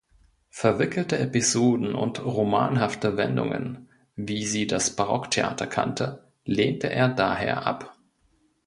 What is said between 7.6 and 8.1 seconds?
ab.